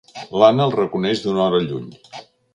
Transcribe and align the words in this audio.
L'Anna 0.43 0.65
el 0.69 0.73
reconeix 0.77 1.23
d'una 1.27 1.45
hora 1.45 1.61
lluny. 1.69 1.87